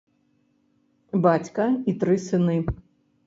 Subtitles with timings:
[1.27, 2.57] Бацька і тры сыны.